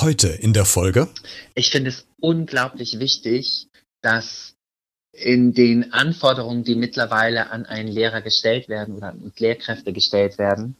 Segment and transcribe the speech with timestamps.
[0.00, 1.08] Heute in der Folge.
[1.56, 3.66] Ich finde es unglaublich wichtig,
[4.00, 4.54] dass
[5.10, 10.76] in den Anforderungen, die mittlerweile an einen Lehrer gestellt werden oder an Lehrkräfte gestellt werden,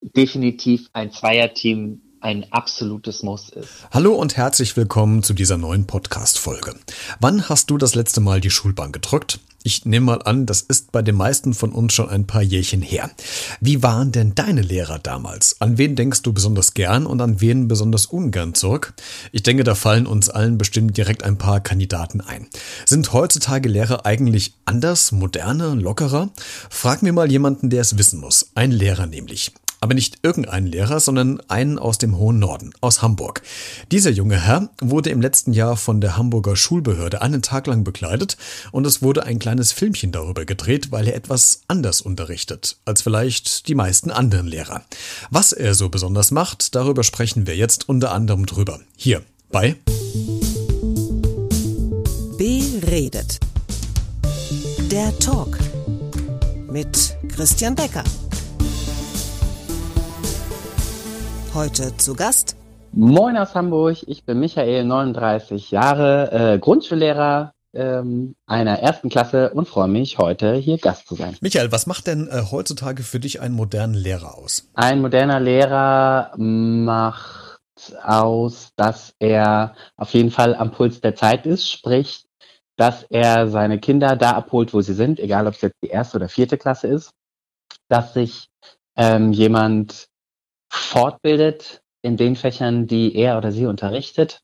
[0.00, 3.68] definitiv ein Zweierteam ein absolutes Muss ist.
[3.90, 6.74] Hallo und herzlich willkommen zu dieser neuen Podcast-Folge.
[7.20, 9.40] Wann hast du das letzte Mal die Schulbank gedrückt?
[9.64, 12.80] Ich nehme mal an, das ist bei den meisten von uns schon ein paar Jährchen
[12.80, 13.10] her.
[13.60, 15.60] Wie waren denn deine Lehrer damals?
[15.60, 18.94] An wen denkst du besonders gern und an wen besonders ungern zurück?
[19.32, 22.46] Ich denke, da fallen uns allen bestimmt direkt ein paar Kandidaten ein.
[22.86, 26.30] Sind heutzutage Lehrer eigentlich anders, moderner, lockerer?
[26.70, 28.50] Frag mir mal jemanden, der es wissen muss.
[28.54, 29.52] Ein Lehrer nämlich.
[29.80, 33.42] Aber nicht irgendeinen Lehrer, sondern einen aus dem hohen Norden, aus Hamburg.
[33.92, 38.36] Dieser junge Herr wurde im letzten Jahr von der Hamburger Schulbehörde einen Tag lang begleitet
[38.72, 43.68] und es wurde ein kleines Filmchen darüber gedreht, weil er etwas anders unterrichtet als vielleicht
[43.68, 44.82] die meisten anderen Lehrer.
[45.30, 48.80] Was er so besonders macht, darüber sprechen wir jetzt unter anderem drüber.
[48.96, 49.76] Hier bei
[52.38, 53.40] Beredet.
[54.90, 55.58] Der Talk
[56.70, 58.04] mit Christian Becker.
[61.54, 62.56] Heute zu Gast.
[62.92, 69.66] Moin aus Hamburg, ich bin Michael, 39 Jahre, äh, Grundschullehrer ähm, einer ersten Klasse und
[69.66, 71.36] freue mich, heute hier Gast zu sein.
[71.40, 74.68] Michael, was macht denn äh, heutzutage für dich einen modernen Lehrer aus?
[74.74, 77.60] Ein moderner Lehrer macht
[78.02, 82.26] aus, dass er auf jeden Fall am Puls der Zeit ist, sprich,
[82.76, 86.18] dass er seine Kinder da abholt, wo sie sind, egal ob es jetzt die erste
[86.18, 87.12] oder vierte Klasse ist,
[87.88, 88.48] dass sich
[88.96, 90.07] ähm, jemand
[90.70, 94.40] fortbildet in den Fächern, die er oder sie unterrichtet.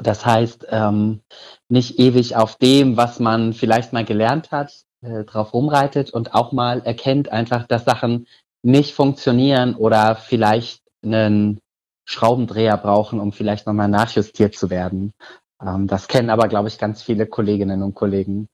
[0.00, 1.20] Das heißt, ähm,
[1.68, 6.52] nicht ewig auf dem, was man vielleicht mal gelernt hat, äh, drauf rumreitet und auch
[6.52, 8.26] mal erkennt einfach, dass Sachen
[8.62, 11.60] nicht funktionieren oder vielleicht einen
[12.04, 15.12] Schraubendreher brauchen, um vielleicht nochmal nachjustiert zu werden.
[15.60, 18.48] Ähm, das kennen aber, glaube ich, ganz viele Kolleginnen und Kollegen,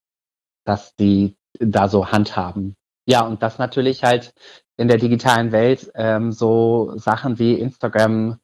[0.64, 2.74] dass die da so handhaben.
[3.06, 4.32] Ja, und das natürlich halt
[4.78, 8.38] in der digitalen Welt ähm, so Sachen wie Instagram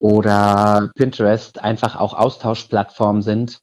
[0.00, 3.60] oder Pinterest einfach auch Austauschplattformen sind,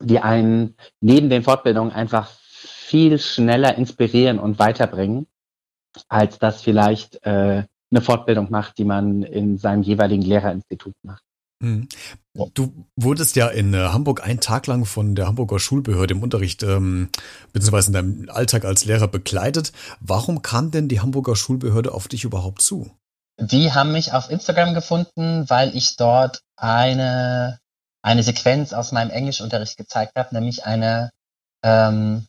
[0.00, 5.26] die einen neben den Fortbildungen einfach viel schneller inspirieren und weiterbringen,
[6.08, 11.22] als das vielleicht äh, eine Fortbildung macht, die man in seinem jeweiligen Lehrerinstitut macht.
[11.60, 11.88] Hm.
[12.54, 16.62] Du wurdest ja in äh, Hamburg einen Tag lang von der Hamburger Schulbehörde im Unterricht
[16.62, 17.10] ähm,
[17.52, 19.72] beziehungsweise in deinem Alltag als Lehrer begleitet.
[19.98, 22.90] Warum kam denn die Hamburger Schulbehörde auf dich überhaupt zu?
[23.40, 27.58] Die haben mich auf Instagram gefunden, weil ich dort eine,
[28.02, 31.10] eine Sequenz aus meinem Englischunterricht gezeigt habe, nämlich eine,
[31.64, 32.26] ähm,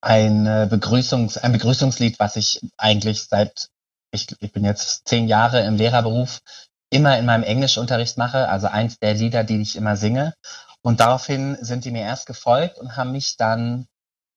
[0.00, 3.68] eine Begrüßungs-, ein Begrüßungslied, was ich eigentlich seit,
[4.12, 6.40] ich, ich bin jetzt zehn Jahre im Lehrerberuf,
[6.90, 10.34] immer in meinem Englischunterricht mache, also eins der Lieder, die ich immer singe.
[10.82, 13.86] Und daraufhin sind die mir erst gefolgt und haben mich dann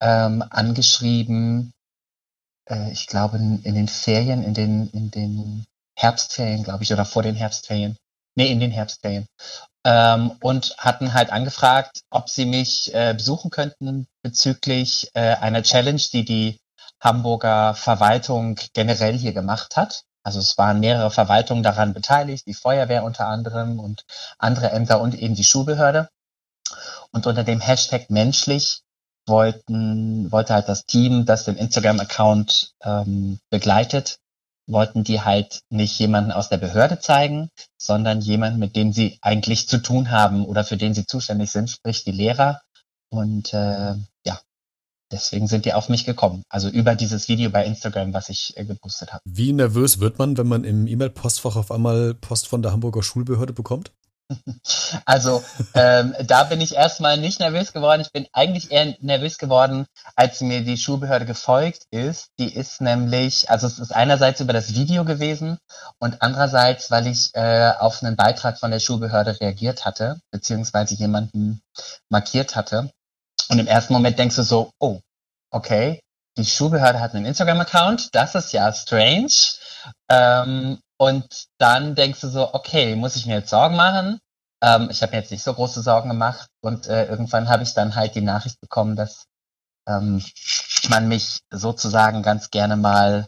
[0.02, 1.74] ähm, angeschrieben,
[2.70, 5.66] äh, ich glaube in, den Ferien, in den, in den
[5.98, 7.98] Herbstferien, glaube ich, oder vor den Herbstferien.
[8.36, 9.28] Nee, in den Herbstferien.
[9.86, 16.02] Ähm, und hatten halt angefragt, ob sie mich äh, besuchen könnten bezüglich äh, einer Challenge,
[16.12, 16.60] die die
[17.00, 20.04] Hamburger Verwaltung generell hier gemacht hat.
[20.24, 24.06] Also es waren mehrere Verwaltungen daran beteiligt, die Feuerwehr unter anderem und
[24.38, 26.10] andere Ämter und eben die Schulbehörde.
[27.12, 28.82] Und unter dem Hashtag menschlich
[29.28, 34.18] wollten, wollte halt das Team, das den Instagram-Account ähm, begleitet,
[34.66, 39.68] wollten die halt nicht jemanden aus der Behörde zeigen, sondern jemanden, mit dem sie eigentlich
[39.68, 42.62] zu tun haben oder für den sie zuständig sind, sprich die Lehrer.
[43.10, 43.96] Und äh,
[45.14, 46.44] Deswegen sind die auf mich gekommen.
[46.50, 49.22] Also über dieses Video bei Instagram, was ich äh, gepostet habe.
[49.26, 53.54] Wie nervös wird man, wenn man im E-Mail-Postfach auf einmal Post von der Hamburger Schulbehörde
[53.54, 53.92] bekommt?
[55.06, 55.44] Also
[55.74, 58.02] ähm, da bin ich erstmal nicht nervös geworden.
[58.02, 59.86] Ich bin eigentlich eher nervös geworden,
[60.16, 62.30] als mir die Schulbehörde gefolgt ist.
[62.40, 65.58] Die ist nämlich, also es ist einerseits über das Video gewesen
[66.00, 71.62] und andererseits, weil ich äh, auf einen Beitrag von der Schulbehörde reagiert hatte, beziehungsweise jemanden
[72.10, 72.92] markiert hatte.
[73.50, 75.00] Und im ersten Moment denkst du so, oh,
[75.52, 76.00] okay,
[76.38, 79.32] die Schulbehörde hat einen Instagram-Account, das ist ja strange.
[80.10, 84.20] Ähm, und dann denkst du so, okay, muss ich mir jetzt Sorgen machen?
[84.62, 87.74] Ähm, ich habe mir jetzt nicht so große Sorgen gemacht und äh, irgendwann habe ich
[87.74, 89.26] dann halt die Nachricht bekommen, dass
[89.88, 90.24] ähm,
[90.90, 93.28] man mich sozusagen ganz gerne mal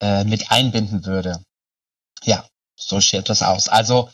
[0.00, 1.40] äh, mit einbinden würde.
[2.24, 2.44] Ja,
[2.76, 3.68] so schaut das aus.
[3.68, 4.10] Also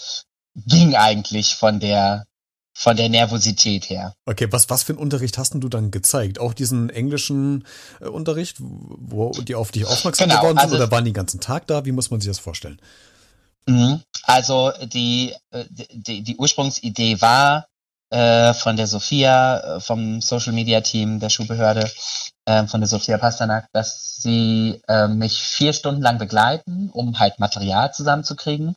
[0.55, 2.27] ging eigentlich von der
[2.79, 4.15] von der Nervosität her.
[4.25, 6.39] Okay, was, was für einen Unterricht hast du dann gezeigt?
[6.39, 7.67] Auch diesen englischen
[8.01, 11.15] äh, Unterricht, wo die auf dich aufmerksam genau, geworden sind also oder waren die den
[11.15, 11.85] ganzen Tag da?
[11.85, 12.81] Wie muss man sich das vorstellen?
[13.67, 14.01] Mhm.
[14.23, 17.67] Also die, äh, die, die Ursprungsidee war
[18.11, 21.91] äh, von der Sophia, äh, vom Social Media Team der Schulbehörde,
[22.45, 27.41] äh, von der Sophia Pasternak, dass sie äh, mich vier Stunden lang begleiten, um halt
[27.41, 28.77] Material zusammenzukriegen.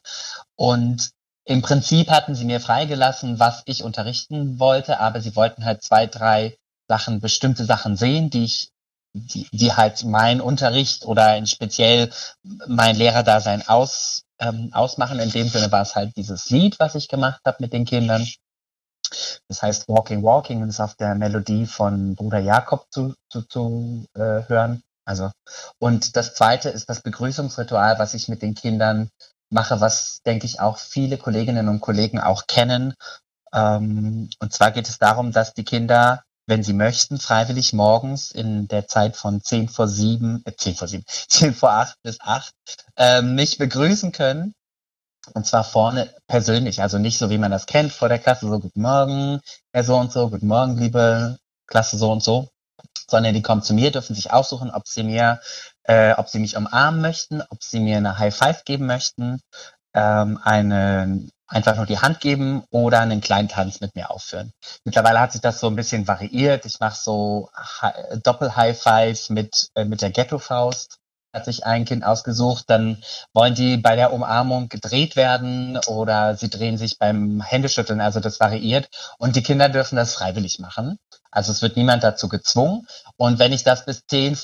[0.56, 1.12] Und
[1.52, 6.08] im Prinzip hatten sie mir freigelassen, was ich unterrichten wollte, aber sie wollten halt zwei,
[6.08, 6.58] drei
[6.88, 8.72] Sachen, bestimmte Sachen sehen, die ich
[9.14, 12.10] die, die halt mein Unterricht oder speziell
[12.68, 15.20] mein Lehrerdasein aus, ähm, ausmachen.
[15.20, 18.26] In dem Sinne war es halt dieses Lied, was ich gemacht habe mit den Kindern.
[19.50, 24.06] Das heißt Walking Walking und ist auf der Melodie von Bruder Jakob zu, zu, zu
[24.14, 24.82] äh, hören.
[25.04, 25.32] Also
[25.80, 29.10] und das zweite ist das Begrüßungsritual, was ich mit den Kindern
[29.52, 32.94] mache, was denke ich auch viele Kolleginnen und Kollegen auch kennen.
[33.54, 38.68] Ähm, und zwar geht es darum, dass die Kinder wenn Sie möchten, freiwillig morgens in
[38.68, 42.54] der Zeit von 10 vor 7, äh, 10 vor 7, 10 vor 8 bis 8
[42.98, 44.54] äh, mich begrüßen können.
[45.34, 48.60] Und zwar vorne persönlich, also nicht so, wie man das kennt, vor der Klasse so,
[48.60, 49.40] guten Morgen,
[49.72, 51.38] Herr so und so, guten Morgen, liebe
[51.68, 52.50] Klasse so und so,
[53.12, 55.40] sondern die kommen zu mir, dürfen sich aussuchen, ob sie mir,
[55.84, 59.40] äh, ob sie mich umarmen möchten, ob sie mir eine High Five geben möchten,
[59.94, 64.54] ähm, einen einfach nur die Hand geben oder einen kleinen Tanz mit mir aufführen.
[64.86, 66.66] Mittlerweile hat sich das so ein bisschen variiert.
[66.66, 67.50] Ich mache so
[68.24, 71.01] Doppel-High-Fives mit, äh, mit der Ghetto-Faust.
[71.34, 73.02] Hat sich ein Kind ausgesucht, dann
[73.34, 78.02] wollen die bei der Umarmung gedreht werden oder sie drehen sich beim Händeschütteln.
[78.02, 78.90] Also das variiert.
[79.18, 80.98] Und die Kinder dürfen das freiwillig machen.
[81.32, 82.86] Also es wird niemand dazu gezwungen.
[83.16, 84.38] Und wenn ich das bis zehn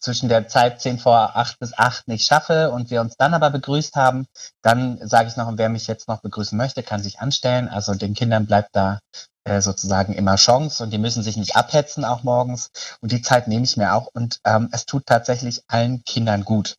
[0.00, 3.50] zwischen der Zeit 10 vor 8 bis 8 nicht schaffe und wir uns dann aber
[3.50, 4.26] begrüßt haben,
[4.62, 7.68] dann sage ich noch, wer mich jetzt noch begrüßen möchte, kann sich anstellen.
[7.68, 9.00] Also den Kindern bleibt da
[9.48, 12.70] äh, sozusagen immer Chance und die müssen sich nicht abhetzen auch morgens.
[13.00, 16.76] Und die Zeit nehme ich mir auch und ähm, es tut tatsächlich allen Kindern gut.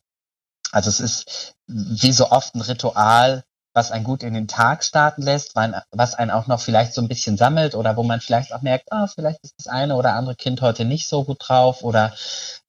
[0.72, 5.22] Also es ist wie so oft ein Ritual, was einen gut in den Tag starten
[5.22, 8.62] lässt, was einen auch noch vielleicht so ein bisschen sammelt oder wo man vielleicht auch
[8.62, 12.12] merkt, ah, vielleicht ist das eine oder andere Kind heute nicht so gut drauf oder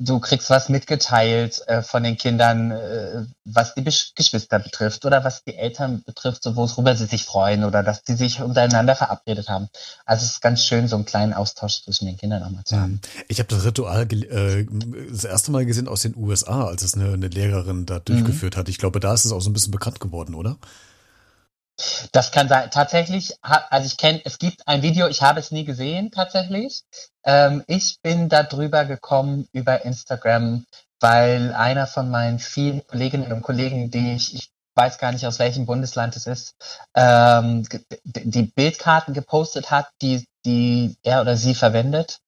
[0.04, 5.24] du kriegst was mitgeteilt äh, von den Kindern, äh, was die Besch Geschwister betrifft oder
[5.24, 9.48] was die Eltern betrifft, so worüber sie sich freuen oder dass sie sich untereinander verabredet
[9.50, 9.70] haben.
[10.06, 12.78] Also es ist ganz schön, so einen kleinen Austausch zwischen den Kindern auch mal zu
[12.78, 13.00] haben.
[13.28, 14.66] Ich habe das Ritual äh,
[15.10, 18.60] das erste Mal gesehen aus den USA, als es eine, eine Lehrerin da durchgeführt mhm.
[18.60, 18.70] hat.
[18.70, 20.58] Ich glaube, da ist es auch so ein bisschen bekannt geworden, oder?
[22.12, 22.70] Das kann sein.
[22.72, 26.84] Tatsächlich, also ich kenne, es gibt ein Video, ich habe es nie gesehen tatsächlich.
[27.24, 30.66] Ähm, ich bin da drüber gekommen über Instagram,
[31.00, 35.40] weil einer von meinen vielen Kolleginnen und Kollegen, die ich, ich weiß gar nicht aus
[35.40, 36.56] welchem Bundesland es ist,
[36.96, 37.68] ähm,
[38.04, 42.20] die Bildkarten gepostet hat, die, die er oder sie verwendet.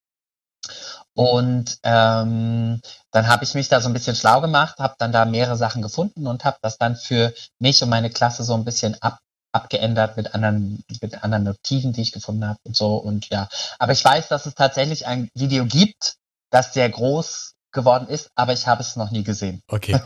[1.16, 5.26] Und ähm, dann habe ich mich da so ein bisschen schlau gemacht, habe dann da
[5.26, 9.00] mehrere Sachen gefunden und habe das dann für mich und meine Klasse so ein bisschen
[9.02, 9.20] ab,
[9.54, 12.96] abgeändert mit anderen, mit anderen Motiven, die ich gefunden habe und so.
[12.96, 13.48] Und ja,
[13.80, 16.16] aber ich weiß, dass es tatsächlich ein Video gibt,
[16.50, 19.62] das sehr groß geworden ist, aber ich habe es noch nie gesehen.
[19.68, 20.00] Okay.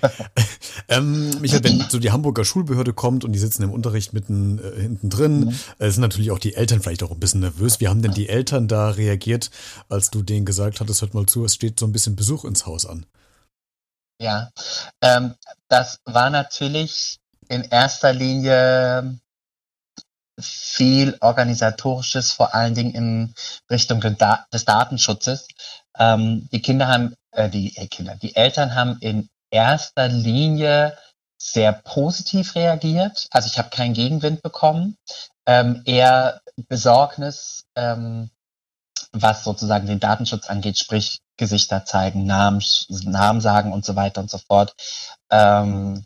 [0.88, 4.82] ähm, Michael, wenn so die Hamburger Schulbehörde kommt und die sitzen im Unterricht mitten äh,
[4.82, 5.60] hinten drin, mhm.
[5.78, 7.80] äh, sind natürlich auch die Eltern vielleicht auch ein bisschen nervös.
[7.80, 9.52] Wie haben denn die Eltern da reagiert,
[9.90, 12.66] als du denen gesagt hattest, hört mal zu, es steht so ein bisschen Besuch ins
[12.66, 13.06] Haus an?
[14.20, 14.50] Ja,
[15.02, 15.36] ähm,
[15.68, 17.20] das war natürlich
[17.50, 19.20] in erster Linie
[20.40, 23.34] viel organisatorisches, vor allen Dingen in
[23.70, 25.48] Richtung des Datenschutzes.
[25.98, 30.98] Ähm, die Kinder haben, äh, die äh, Kinder, die Eltern haben in erster Linie
[31.40, 33.28] sehr positiv reagiert.
[33.32, 34.98] Also ich habe keinen Gegenwind bekommen,
[35.46, 38.30] ähm, eher Besorgnis, ähm,
[39.12, 44.30] was sozusagen den Datenschutz angeht, sprich Gesichter zeigen, Namen, Namen sagen und so weiter und
[44.30, 44.74] so fort.
[45.32, 46.04] Ähm,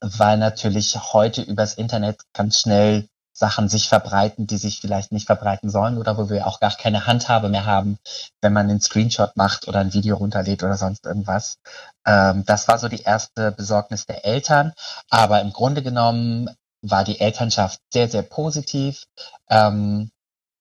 [0.00, 5.68] weil natürlich heute übers Internet ganz schnell Sachen sich verbreiten, die sich vielleicht nicht verbreiten
[5.68, 7.98] sollen oder wo wir auch gar keine Handhabe mehr haben,
[8.40, 11.58] wenn man einen Screenshot macht oder ein Video runterlädt oder sonst irgendwas.
[12.06, 14.72] Ähm, das war so die erste Besorgnis der Eltern.
[15.10, 16.48] Aber im Grunde genommen
[16.80, 19.04] war die Elternschaft sehr, sehr positiv.
[19.50, 20.10] Ähm,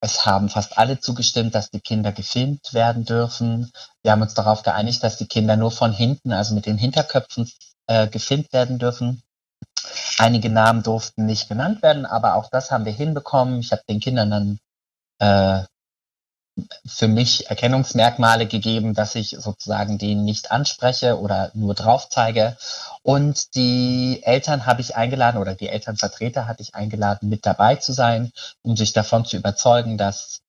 [0.01, 3.71] es haben fast alle zugestimmt, dass die Kinder gefilmt werden dürfen.
[4.01, 7.49] Wir haben uns darauf geeinigt, dass die Kinder nur von hinten, also mit den Hinterköpfen,
[7.87, 9.21] äh, gefilmt werden dürfen.
[10.17, 13.59] Einige Namen durften nicht genannt werden, aber auch das haben wir hinbekommen.
[13.59, 14.59] Ich habe den Kindern dann
[15.19, 15.65] äh,
[16.85, 22.57] für mich Erkennungsmerkmale gegeben, dass ich sozusagen den nicht anspreche oder nur drauf zeige.
[23.01, 27.91] Und die Eltern habe ich eingeladen oder die Elternvertreter hatte ich eingeladen, mit dabei zu
[27.91, 30.41] sein, um sich davon zu überzeugen, dass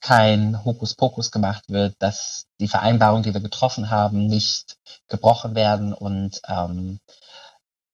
[0.00, 4.76] kein Hokuspokus gemacht wird, dass die Vereinbarungen, die wir getroffen haben, nicht
[5.08, 7.00] gebrochen werden und ähm,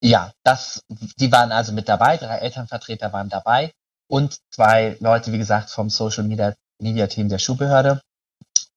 [0.05, 0.85] Ja, das,
[1.17, 3.73] die waren also mit dabei, drei Elternvertreter waren dabei
[4.07, 8.03] und zwei Leute, wie gesagt, vom Social Media, Media Team der Schulbehörde.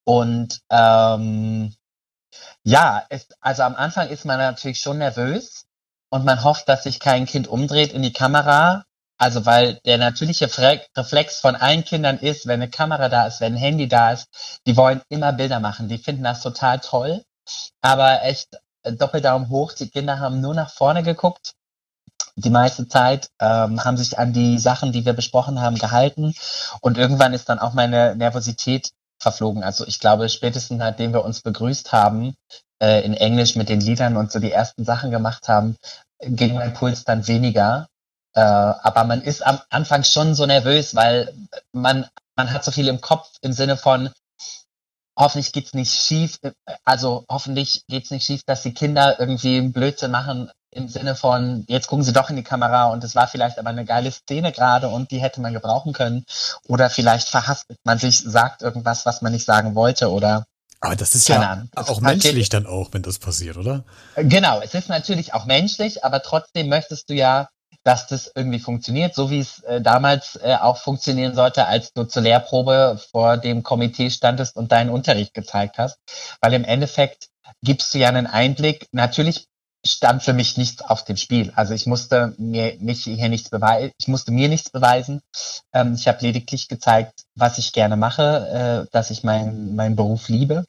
[0.06, 1.76] Und ähm,
[2.64, 5.66] ja, es, also am Anfang ist man natürlich schon nervös
[6.10, 8.86] und man hofft, dass sich kein Kind umdreht in die Kamera.
[9.18, 10.50] Also weil der natürliche
[10.96, 14.30] Reflex von allen Kindern ist, wenn eine Kamera da ist, wenn ein Handy da ist,
[14.66, 15.90] die wollen immer Bilder machen.
[15.90, 17.26] Die finden das total toll.
[17.82, 18.48] Aber echt
[18.94, 21.54] Doppeldaumen hoch, die Kinder haben nur nach vorne geguckt
[22.38, 26.36] die meiste Zeit, ähm, haben sich an die Sachen, die wir besprochen haben, gehalten.
[26.82, 29.64] Und irgendwann ist dann auch meine Nervosität verflogen.
[29.64, 32.36] Also ich glaube, spätestens nachdem wir uns begrüßt haben,
[32.80, 35.78] äh, in Englisch mit den Liedern und so die ersten Sachen gemacht haben,
[36.22, 37.88] ging mein Puls dann weniger.
[38.36, 41.34] Äh, aber man ist am Anfang schon so nervös, weil
[41.72, 44.12] man, man hat so viel im Kopf im Sinne von,
[45.18, 46.38] hoffentlich geht's nicht schief,
[46.86, 51.88] also hoffentlich geht's nicht schief, dass die Kinder irgendwie Blödsinn machen im Sinne von, jetzt
[51.88, 54.90] gucken sie doch in die Kamera und es war vielleicht aber eine geile Szene gerade
[54.90, 56.26] und die hätte man gebrauchen können.
[56.68, 60.46] Oder vielleicht verhasst man sich, sagt irgendwas, was man nicht sagen wollte oder
[60.80, 61.70] aber das ist ja Ahnung.
[61.76, 63.84] auch menschlich dann auch, wenn das passiert, oder?
[64.16, 67.50] Genau, es ist natürlich auch menschlich, aber trotzdem möchtest du ja,
[67.88, 72.04] dass das irgendwie funktioniert, so wie es äh, damals äh, auch funktionieren sollte, als du
[72.04, 75.98] zur Lehrprobe vor dem Komitee standest und deinen Unterricht gezeigt hast.
[76.42, 77.30] Weil im Endeffekt
[77.62, 78.88] gibst du ja einen Einblick.
[78.92, 79.48] Natürlich
[79.86, 81.54] stand für mich nichts auf dem Spiel.
[81.56, 85.22] Also ich musste mir mich hier nichts beweisen, ich musste mir nichts beweisen.
[85.74, 90.28] Ähm, ich habe lediglich gezeigt, was ich gerne mache, äh, dass ich meinen mein Beruf
[90.28, 90.66] liebe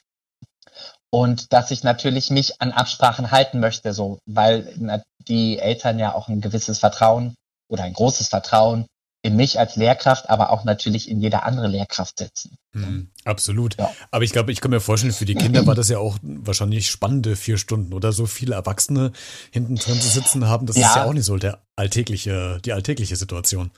[1.11, 6.29] und dass ich natürlich mich an Absprachen halten möchte, so weil die Eltern ja auch
[6.29, 7.35] ein gewisses Vertrauen
[7.69, 8.87] oder ein großes Vertrauen
[9.23, 12.57] in mich als Lehrkraft, aber auch natürlich in jede andere Lehrkraft setzen.
[12.73, 13.77] Mhm, absolut.
[13.77, 13.91] Ja.
[14.11, 16.89] Aber ich glaube, ich kann mir vorstellen, für die Kinder war das ja auch wahrscheinlich
[16.89, 19.13] spannende vier Stunden oder so viele Erwachsene
[19.51, 20.67] hinten drin zu sitzen haben.
[20.67, 20.89] Das ja.
[20.89, 23.73] ist ja auch nicht so der alltägliche, die alltägliche Situation.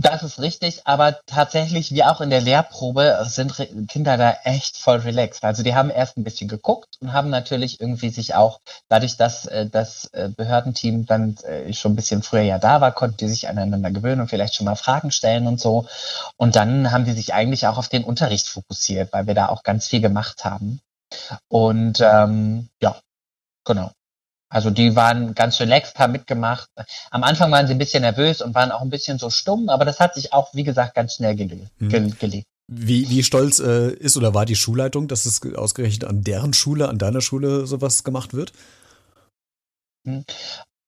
[0.00, 3.52] Das ist richtig, aber tatsächlich, wie auch in der Lehrprobe, sind
[3.88, 5.42] Kinder da echt voll relaxed.
[5.42, 9.46] Also die haben erst ein bisschen geguckt und haben natürlich irgendwie sich auch, dadurch, dass
[9.46, 13.28] äh, das äh, Behördenteam dann äh, schon ein bisschen früher ja da war, konnten die
[13.28, 15.88] sich aneinander gewöhnen und vielleicht schon mal Fragen stellen und so.
[16.36, 19.64] Und dann haben die sich eigentlich auch auf den Unterricht fokussiert, weil wir da auch
[19.64, 20.78] ganz viel gemacht haben.
[21.48, 23.00] Und ähm, ja,
[23.64, 23.90] genau.
[24.50, 26.70] Also die waren ganz relaxed, haben mitgemacht.
[27.10, 29.84] Am Anfang waren sie ein bisschen nervös und waren auch ein bisschen so stumm, aber
[29.84, 32.18] das hat sich auch, wie gesagt, ganz schnell gele hm.
[32.18, 32.46] gelegt.
[32.70, 36.88] Wie, wie stolz äh, ist oder war die Schulleitung, dass es ausgerechnet an deren Schule,
[36.88, 38.52] an deiner Schule sowas gemacht wird?
[40.06, 40.24] Hm.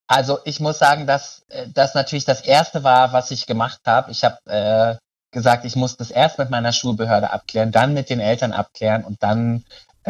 [0.06, 4.10] Also ich muss sagen, dass äh, das natürlich das Erste war, was ich gemacht habe.
[4.10, 4.96] Ich habe äh,
[5.32, 9.22] gesagt, ich muss das erst mit meiner Schulbehörde abklären, dann mit den Eltern abklären und
[9.22, 9.64] dann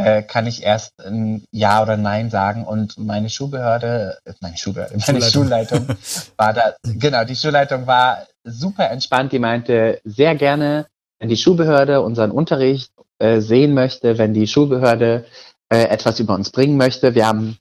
[0.05, 2.65] äh, kann ich erst ein Ja oder Nein sagen.
[2.65, 5.97] Und meine Schulbehörde, äh, meine Schulbehörde, meine Schulleitung, Schulleitung
[6.37, 9.33] war da, genau, die Schulleitung war super entspannt.
[9.33, 10.87] Die meinte sehr gerne,
[11.19, 15.27] wenn die Schulbehörde unseren Unterricht äh, sehen möchte, wenn die Schulbehörde
[15.69, 17.15] äh, etwas über uns bringen möchte.
[17.15, 17.59] Wir haben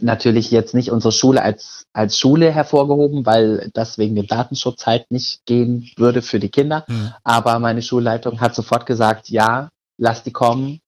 [0.00, 5.10] natürlich jetzt nicht unsere Schule als, als Schule hervorgehoben, weil das wegen dem Datenschutz halt
[5.10, 6.84] nicht gehen würde für die Kinder.
[6.88, 7.12] Mhm.
[7.22, 10.80] Aber meine Schulleitung hat sofort gesagt, ja, lass die kommen.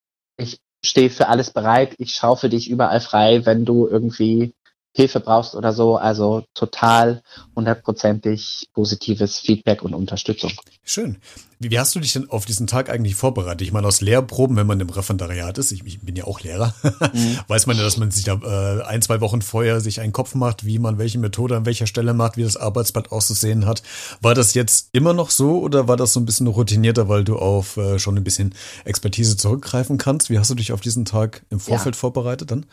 [0.87, 1.95] Stehe für alles bereit.
[1.99, 4.55] Ich schaue für dich überall frei, wenn du irgendwie
[4.97, 5.97] Hilfe brauchst oder so.
[5.97, 7.23] Also total
[7.55, 10.53] hundertprozentig positives Feedback und Unterstützung.
[10.85, 11.19] Schön.
[11.59, 13.61] Wie, wie, hast du dich denn auf diesen Tag eigentlich vorbereitet?
[13.61, 16.75] Ich meine, aus Lehrproben, wenn man im Referendariat ist, ich, ich bin ja auch Lehrer,
[17.13, 17.39] mhm.
[17.47, 20.35] weiß man ja, dass man sich da äh, ein, zwei Wochen vorher sich einen Kopf
[20.35, 23.83] macht, wie man welche Methode an welcher Stelle macht, wie das Arbeitsblatt auszusehen hat.
[24.23, 27.37] War das jetzt immer noch so oder war das so ein bisschen routinierter, weil du
[27.37, 28.55] auf äh, schon ein bisschen
[28.87, 30.31] Expertise zurückgreifen kannst?
[30.31, 32.01] Wie hast du dich auf diesen Tag im Vorfeld ja.
[32.01, 32.65] vorbereitet dann?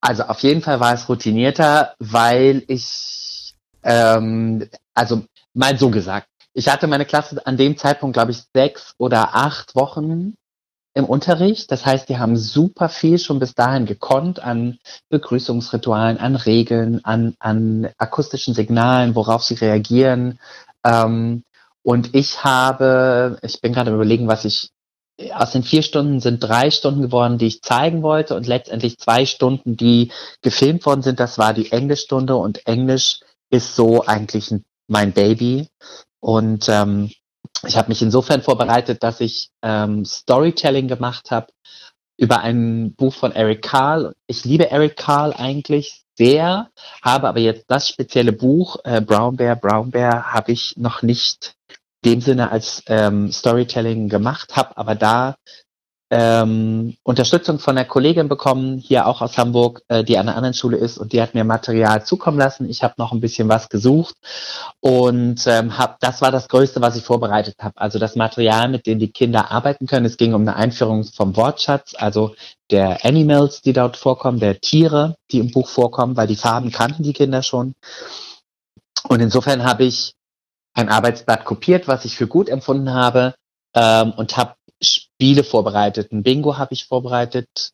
[0.00, 5.24] Also auf jeden Fall war es routinierter, weil ich, ähm, also
[5.54, 9.74] mal so gesagt, ich hatte meine Klasse an dem Zeitpunkt, glaube ich, sechs oder acht
[9.74, 10.34] Wochen
[10.94, 11.70] im Unterricht.
[11.70, 14.78] Das heißt, die haben super viel schon bis dahin gekonnt an
[15.10, 20.38] Begrüßungsritualen, an Regeln, an, an akustischen Signalen, worauf sie reagieren.
[20.82, 21.42] Ähm,
[21.82, 24.70] und ich habe, ich bin gerade überlegen, was ich
[25.32, 29.24] aus den vier Stunden sind drei Stunden geworden, die ich zeigen wollte und letztendlich zwei
[29.24, 31.20] Stunden, die gefilmt worden sind.
[31.20, 33.20] Das war die Englischstunde und Englisch
[33.50, 34.52] ist so eigentlich
[34.88, 35.68] mein Baby.
[36.20, 37.10] Und ähm,
[37.66, 41.48] ich habe mich insofern vorbereitet, dass ich ähm, Storytelling gemacht habe
[42.18, 44.14] über ein Buch von Eric Carl.
[44.26, 46.70] Ich liebe Eric Carl eigentlich sehr,
[47.02, 51.54] habe aber jetzt das spezielle Buch äh, Brown Bear, Brown Bear habe ich noch nicht
[52.06, 55.36] dem Sinne als ähm, Storytelling gemacht, habe aber da
[56.08, 60.54] ähm, Unterstützung von einer Kollegin bekommen, hier auch aus Hamburg, äh, die an einer anderen
[60.54, 62.70] Schule ist und die hat mir Material zukommen lassen.
[62.70, 64.14] Ich habe noch ein bisschen was gesucht
[64.78, 67.76] und ähm, hab, das war das Größte, was ich vorbereitet habe.
[67.76, 70.06] Also das Material, mit dem die Kinder arbeiten können.
[70.06, 72.36] Es ging um eine Einführung vom Wortschatz, also
[72.70, 77.02] der Animals, die dort vorkommen, der Tiere, die im Buch vorkommen, weil die Farben kannten
[77.02, 77.74] die Kinder schon.
[79.08, 80.14] Und insofern habe ich
[80.76, 83.34] ein Arbeitsblatt kopiert, was ich für gut empfunden habe
[83.74, 86.12] ähm, und habe Spiele vorbereitet.
[86.12, 87.72] Ein Bingo habe ich vorbereitet,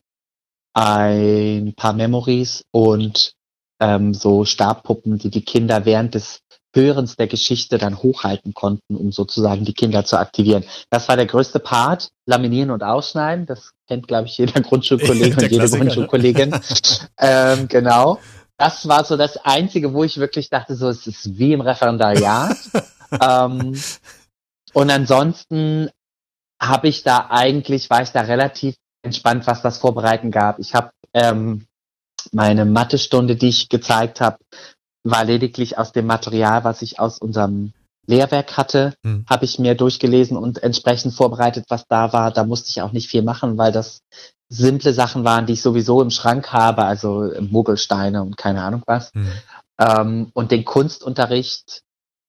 [0.73, 3.33] ein paar Memories und
[3.79, 6.39] ähm, so Stabpuppen, die die Kinder während des
[6.73, 10.63] Hörens der Geschichte dann hochhalten konnten, um sozusagen die Kinder zu aktivieren.
[10.89, 13.45] Das war der größte Part, laminieren und ausschneiden.
[13.45, 15.77] Das kennt, glaube ich, jeder Grundschulkollege und jede ne?
[15.77, 16.55] Grundschulkollegin.
[17.19, 18.19] ähm, genau.
[18.57, 22.55] Das war so das Einzige, wo ich wirklich dachte, so es ist wie im Referendariat.
[23.21, 23.79] ähm,
[24.73, 25.89] und ansonsten
[26.61, 30.59] habe ich da eigentlich, war ich da relativ entspannt, was das Vorbereiten gab.
[30.59, 31.65] Ich habe ähm,
[32.31, 34.37] meine Mathestunde, die ich gezeigt habe,
[35.03, 37.73] war lediglich aus dem Material, was ich aus unserem
[38.05, 39.25] Lehrwerk hatte, hm.
[39.29, 42.31] habe ich mir durchgelesen und entsprechend vorbereitet, was da war.
[42.31, 44.01] Da musste ich auch nicht viel machen, weil das
[44.53, 49.11] simple Sachen waren, die ich sowieso im Schrank habe, also Mogelsteine und keine Ahnung was.
[49.13, 49.27] Hm.
[49.79, 51.81] Ähm, und den Kunstunterricht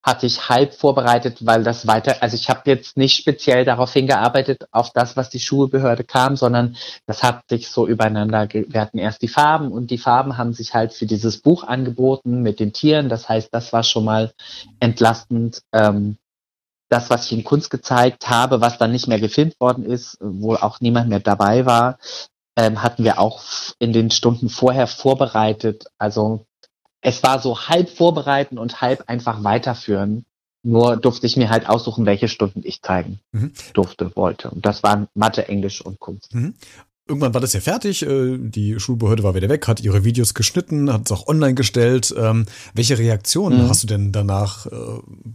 [0.03, 4.67] hatte ich halb vorbereitet, weil das weiter, also ich habe jetzt nicht speziell darauf hingearbeitet,
[4.71, 6.77] auf das, was die Schulbehörde kam, sondern
[7.07, 10.75] das hat sich so übereinander, wir hatten erst die Farben und die Farben haben sich
[10.75, 13.09] halt für dieses Buch angeboten mit den Tieren.
[13.09, 14.33] Das heißt, das war schon mal
[14.79, 15.63] entlastend.
[15.73, 16.19] Ähm,
[16.89, 20.55] das, was ich in Kunst gezeigt habe, was dann nicht mehr gefilmt worden ist, wo
[20.55, 21.99] auch niemand mehr dabei war,
[22.57, 23.43] ähm, hatten wir auch
[23.79, 25.87] in den Stunden vorher vorbereitet.
[25.99, 26.47] Also
[27.01, 30.25] es war so halb vorbereiten und halb einfach weiterführen.
[30.63, 33.53] Nur durfte ich mir halt aussuchen, welche Stunden ich zeigen mhm.
[33.75, 34.51] durfte, wollte.
[34.51, 36.33] Und das waren Mathe, Englisch und Kunst.
[36.35, 36.55] Mhm.
[37.07, 38.03] Irgendwann war das ja fertig.
[38.03, 42.15] Äh, die Schulbehörde war wieder weg, hat ihre Videos geschnitten, hat es auch online gestellt.
[42.17, 43.69] Ähm, welche Reaktionen mhm.
[43.69, 44.71] hast du denn danach äh,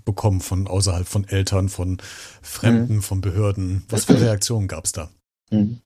[0.03, 1.97] bekommen von außerhalb von Eltern, von
[2.41, 3.01] Fremden, mhm.
[3.03, 3.85] von Behörden?
[3.89, 5.09] Was für Reaktionen gab es da?
[5.51, 5.81] Mhm.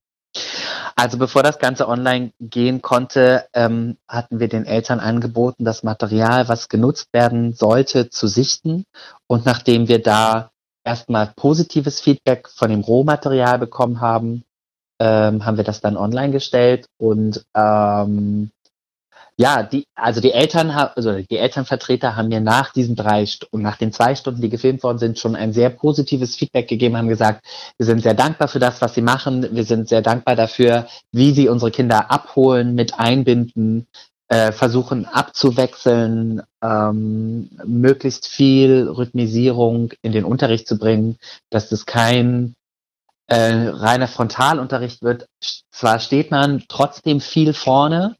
[0.96, 6.48] Also bevor das Ganze online gehen konnte, ähm, hatten wir den Eltern angeboten, das Material,
[6.48, 8.86] was genutzt werden sollte, zu sichten.
[9.28, 10.52] Und nachdem wir da
[10.86, 14.44] erstmal positives Feedback von dem Rohmaterial bekommen haben,
[15.00, 18.52] ähm, haben wir das dann online gestellt und ähm,
[19.36, 23.78] ja, die, also die Eltern also die Elternvertreter haben mir nach diesen drei und nach
[23.78, 27.44] den zwei Stunden, die gefilmt worden sind, schon ein sehr positives Feedback gegeben, haben gesagt,
[27.78, 29.48] wir sind sehr dankbar für das, was sie machen.
[29.56, 33.88] Wir sind sehr dankbar dafür, wie sie unsere Kinder abholen, mit einbinden,
[34.28, 41.18] äh, versuchen abzuwechseln, ähm, möglichst viel Rhythmisierung in den Unterricht zu bringen,
[41.50, 42.54] dass das kein
[43.28, 45.28] äh, reiner Frontalunterricht wird.
[45.72, 48.16] Zwar steht man trotzdem viel vorne,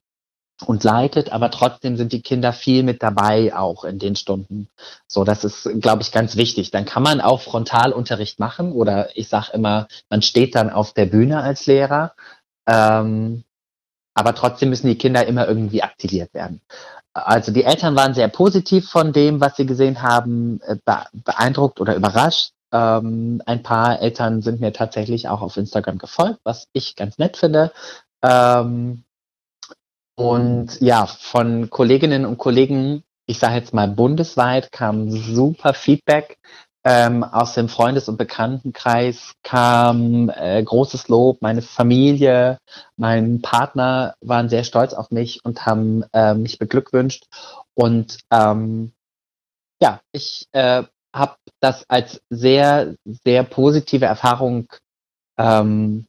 [0.66, 4.70] und leitet, aber trotzdem sind die Kinder viel mit dabei auch in den Stunden.
[5.08, 6.72] So, das ist, glaube ich, ganz wichtig.
[6.72, 11.06] Dann kann man auch Frontalunterricht machen oder ich sage immer, man steht dann auf der
[11.06, 12.14] Bühne als Lehrer,
[12.68, 13.44] ähm,
[14.14, 16.62] aber trotzdem müssen die Kinder immer irgendwie aktiviert werden.
[17.14, 20.78] Also die Eltern waren sehr positiv von dem, was sie gesehen haben, äh,
[21.14, 22.54] beeindruckt oder überrascht.
[22.74, 27.38] Ähm, ein paar Eltern sind mir tatsächlich auch auf Instagram gefolgt, was ich ganz nett
[27.38, 27.72] finde.
[28.24, 29.04] Ähm,
[30.16, 36.38] und ja, von Kolleginnen und Kollegen, ich sage jetzt mal bundesweit, kam super Feedback.
[36.86, 41.42] Ähm, aus dem Freundes- und Bekanntenkreis kam äh, großes Lob.
[41.42, 42.58] Meine Familie,
[42.98, 47.26] mein Partner waren sehr stolz auf mich und haben äh, mich beglückwünscht.
[47.74, 48.92] Und ähm,
[49.82, 50.84] ja, ich äh,
[51.14, 54.68] habe das als sehr, sehr positive Erfahrung
[55.38, 56.06] ähm,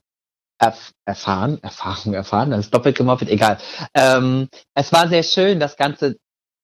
[0.59, 3.59] erf erfahren, Erfahrung erfahren, das ist doppelt gemoppelt, egal.
[3.95, 6.17] Ähm, es war sehr schön, das Ganze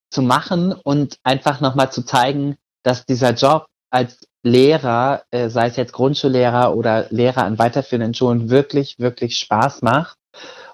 [0.09, 5.75] zu machen und einfach nochmal zu zeigen, dass dieser Job als Lehrer, äh, sei es
[5.75, 10.17] jetzt Grundschullehrer oder Lehrer an weiterführenden Schulen, wirklich, wirklich Spaß macht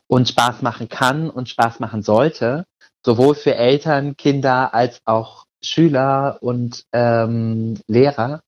[0.08, 2.64] und Spaß machen kann und Spaß machen sollte,
[3.06, 8.42] sowohl für Eltern, Kinder als auch Schüler und ähm, Lehrer,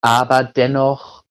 [0.00, 1.22] aber dennoch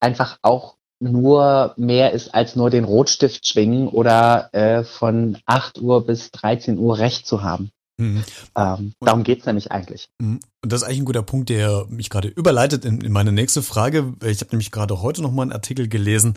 [0.00, 6.06] einfach auch nur mehr ist als nur den Rotstift schwingen oder äh, von 8 Uhr
[6.06, 7.72] bis 13 Uhr Recht zu haben.
[8.02, 8.24] Mhm.
[8.56, 10.08] Ähm, darum geht's nämlich eigentlich.
[10.18, 10.40] Mhm.
[10.64, 13.62] Und das ist eigentlich ein guter Punkt, der mich gerade überleitet in, in meine nächste
[13.62, 14.14] Frage.
[14.24, 16.34] Ich habe nämlich gerade heute noch mal einen Artikel gelesen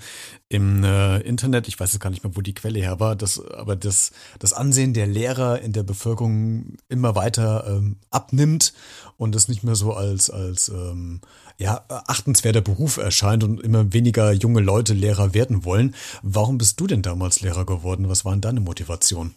[0.49, 1.67] im äh, Internet.
[1.67, 3.15] Ich weiß jetzt gar nicht mehr, wo die Quelle her war.
[3.15, 8.73] Das, aber das, das Ansehen der Lehrer in der Bevölkerung immer weiter ähm, abnimmt
[9.17, 11.21] und es nicht mehr so als, als ähm,
[11.57, 15.95] ja, achtenswerter Beruf erscheint und immer weniger junge Leute Lehrer werden wollen.
[16.21, 18.09] Warum bist du denn damals Lehrer geworden?
[18.09, 19.35] Was war denn deine Motivation?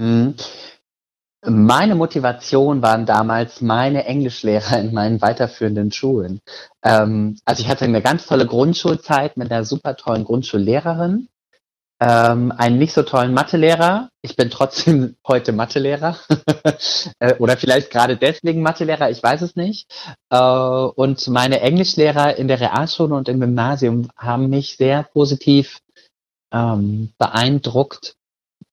[0.00, 0.34] Mhm.
[1.42, 6.40] Meine Motivation waren damals meine Englischlehrer in meinen weiterführenden Schulen.
[6.84, 11.28] Ähm, also ich hatte eine ganz tolle Grundschulzeit mit einer super tollen Grundschullehrerin,
[11.98, 14.10] ähm, einen nicht so tollen Mathelehrer.
[14.20, 16.18] Ich bin trotzdem heute Mathelehrer
[17.20, 19.90] äh, oder vielleicht gerade deswegen Mathelehrer, ich weiß es nicht.
[20.28, 25.78] Äh, und meine Englischlehrer in der Realschule und im Gymnasium haben mich sehr positiv
[26.52, 28.16] ähm, beeindruckt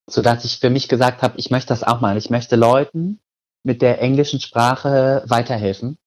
[0.10, 2.18] so dass ich für mich gesagt habe, ich möchte das auch mal.
[2.18, 3.20] Ich möchte Leuten
[3.64, 5.98] mit der englischen Sprache weiterhelfen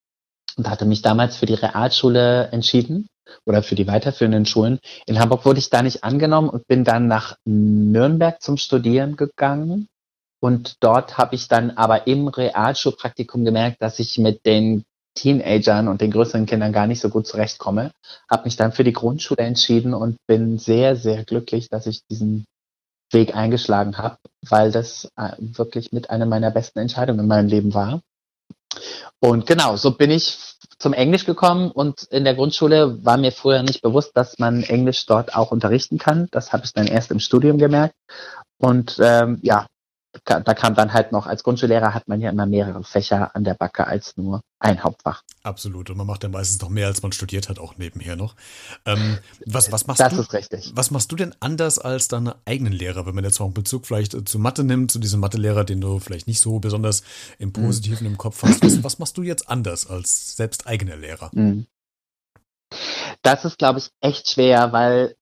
[0.57, 3.09] und hatte mich damals für die Realschule entschieden
[3.45, 4.81] oder für die weiterführenden Schulen.
[5.07, 9.87] In Hamburg wurde ich da nicht angenommen und bin dann nach Nürnberg zum Studieren gegangen.
[10.43, 14.85] Und dort habe ich dann aber im Realschulpraktikum gemerkt, dass ich mit den
[15.15, 17.91] Teenagern und den größeren Kindern gar nicht so gut zurechtkomme.
[18.31, 22.47] Habe mich dann für die Grundschule entschieden und bin sehr, sehr glücklich, dass ich diesen
[23.11, 27.75] Weg eingeschlagen habe, weil das äh, wirklich mit einer meiner besten Entscheidungen in meinem Leben
[27.75, 28.01] war.
[29.19, 30.39] Und genau, so bin ich
[30.79, 35.05] zum Englisch gekommen und in der Grundschule war mir vorher nicht bewusst, dass man Englisch
[35.07, 36.29] dort auch unterrichten kann.
[36.31, 37.95] Das habe ich dann erst im Studium gemerkt.
[38.59, 39.67] Und ähm, ja,
[40.25, 43.55] da kam dann halt noch, als Grundschullehrer hat man ja immer mehrere Fächer an der
[43.55, 45.23] Backe als nur ein Hauptfach.
[45.43, 45.91] Absolut.
[45.91, 48.37] Und man macht ja meistens noch mehr, als man studiert hat, auch nebenher noch.
[48.85, 50.21] Ähm, was, was machst das du?
[50.21, 50.73] Ist richtig.
[50.75, 53.87] Was machst du denn anders als deine eigenen Lehrer, wenn man jetzt auch einen Bezug
[53.87, 57.03] vielleicht äh, zu Mathe nimmt, zu diesem Mathelehrer, den du vielleicht nicht so besonders
[57.39, 57.53] im mhm.
[57.55, 58.13] Positiven mhm.
[58.13, 58.63] im Kopf hast?
[58.63, 61.31] Was, was, machst du jetzt anders als selbst eigener Lehrer?
[61.33, 61.67] Mhm.
[63.23, 65.17] Das ist, glaube ich, echt schwer, weil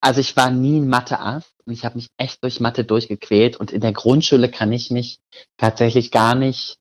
[0.00, 3.70] also ich war nie ein Mathe-Ass und ich habe mich echt durch Mathe durchgequält und
[3.70, 5.20] in der Grundschule kann ich mich
[5.58, 6.78] tatsächlich gar nicht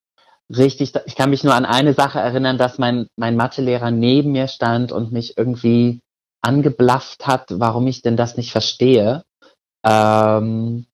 [0.50, 4.48] richtig, ich kann mich nur an eine Sache erinnern, dass mein, mein Mathelehrer neben mir
[4.48, 6.00] stand und mich irgendwie
[6.42, 9.24] angeblafft hat, warum ich denn das nicht verstehe.
[9.84, 10.86] Ähm,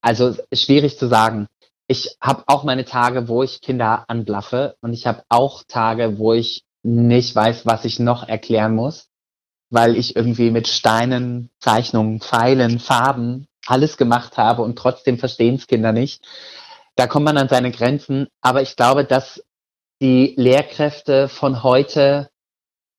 [0.00, 1.46] also schwierig zu sagen.
[1.86, 6.32] Ich habe auch meine Tage, wo ich Kinder anblaffe und ich habe auch Tage, wo
[6.32, 9.11] ich nicht weiß, was ich noch erklären muss
[9.72, 15.66] weil ich irgendwie mit Steinen, Zeichnungen, Pfeilen, Farben alles gemacht habe und trotzdem verstehen es
[15.66, 16.22] Kinder nicht.
[16.94, 18.28] Da kommt man an seine Grenzen.
[18.42, 19.42] Aber ich glaube, dass
[20.02, 22.28] die Lehrkräfte von heute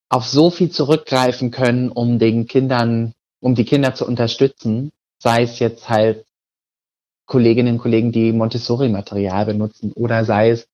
[0.10, 5.60] auf so viel zurückgreifen können, um den Kindern, um die Kinder zu unterstützen, sei es
[5.60, 6.26] jetzt halt
[7.28, 10.68] Kolleginnen und Kollegen, die Montessori-Material benutzen oder sei es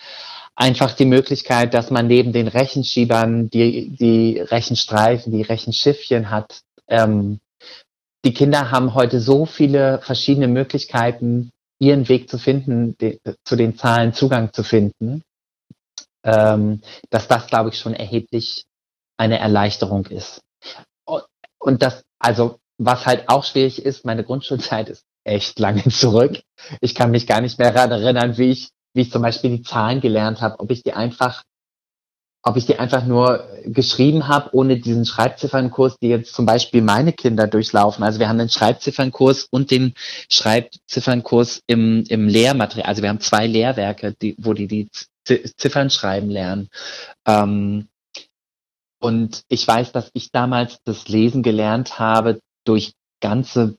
[0.59, 6.61] einfach die Möglichkeit, dass man neben den Rechenschiebern die, die Rechenstreifen, die Rechenschiffchen hat.
[6.87, 7.39] Ähm,
[8.25, 13.77] die Kinder haben heute so viele verschiedene Möglichkeiten, ihren Weg zu finden, de, zu den
[13.77, 15.23] Zahlen Zugang zu finden,
[16.25, 18.65] ähm, dass das, glaube ich, schon erheblich
[19.17, 20.41] eine Erleichterung ist.
[21.57, 26.41] Und das, also, was halt auch schwierig ist, meine Grundschulzeit ist echt lange zurück.
[26.81, 29.63] Ich kann mich gar nicht mehr daran erinnern, wie ich wie ich zum Beispiel die
[29.63, 31.43] Zahlen gelernt habe, ob ich die einfach,
[32.43, 37.13] ob ich die einfach nur geschrieben habe, ohne diesen Schreibziffernkurs, die jetzt zum Beispiel meine
[37.13, 38.03] Kinder durchlaufen.
[38.03, 39.93] Also wir haben den Schreibziffernkurs und den
[40.29, 42.87] Schreibziffernkurs im, im Lehrmaterial.
[42.87, 44.89] Also wir haben zwei Lehrwerke, die, wo die die
[45.25, 46.69] Ziffern schreiben lernen.
[47.25, 47.87] Ähm,
[48.99, 53.77] und ich weiß, dass ich damals das Lesen gelernt habe durch ganze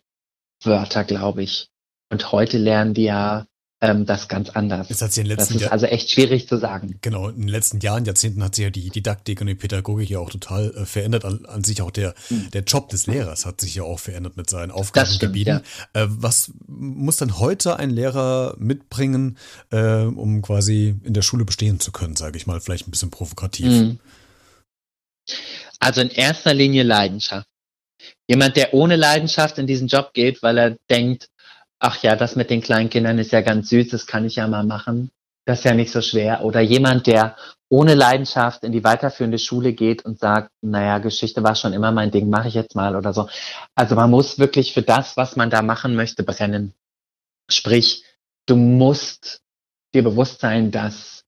[0.62, 1.68] Wörter, glaube ich.
[2.11, 3.46] Und heute lernen die ja
[3.83, 4.88] ähm, das ganz anders.
[4.88, 6.99] Das, hat sich in den letzten das ist also echt schwierig zu sagen.
[7.01, 10.19] Genau, in den letzten Jahren, Jahrzehnten hat sich ja die Didaktik und die Pädagogik ja
[10.19, 11.25] auch total äh, verändert.
[11.25, 12.51] An, an, sich auch der, mhm.
[12.51, 15.62] der Job des Lehrers hat sich ja auch verändert mit seinen Aufgabengebieten.
[15.95, 16.03] Ja.
[16.03, 19.38] Äh, was muss dann heute ein Lehrer mitbringen,
[19.71, 23.11] äh, um quasi in der Schule bestehen zu können, sage ich mal, vielleicht ein bisschen
[23.11, 23.66] provokativ?
[23.66, 23.99] Mhm.
[25.79, 27.47] Also in erster Linie Leidenschaft.
[28.29, 31.31] Jemand, der ohne Leidenschaft in diesen Job geht, weil er denkt,
[31.81, 34.47] ach ja, das mit den kleinen Kindern ist ja ganz süß, das kann ich ja
[34.47, 35.11] mal machen.
[35.47, 36.45] Das ist ja nicht so schwer.
[36.45, 37.37] Oder jemand, der
[37.71, 42.11] ohne Leidenschaft in die weiterführende Schule geht und sagt, naja, Geschichte war schon immer mein
[42.11, 43.29] Ding, mache ich jetzt mal oder so.
[43.75, 46.75] Also man muss wirklich für das, was man da machen möchte, brennen.
[47.49, 48.05] Sprich,
[48.47, 49.40] du musst
[49.95, 51.25] dir bewusst sein, dass